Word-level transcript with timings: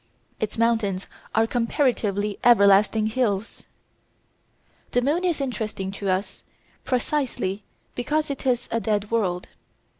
Its 0.39 0.57
mountains 0.57 1.05
are 1.35 1.45
comparatively 1.45 2.39
"everlasting 2.43 3.05
hills." 3.05 3.67
The 4.93 5.01
moon 5.03 5.23
is 5.23 5.39
interesting 5.39 5.91
to 5.91 6.09
us 6.09 6.41
precisely 6.83 7.61
because 7.93 8.31
it 8.31 8.43
is 8.47 8.67
a 8.71 8.79
dead 8.79 9.11
world. 9.11 9.45